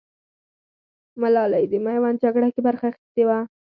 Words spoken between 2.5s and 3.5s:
کې برخه اخيستې وه.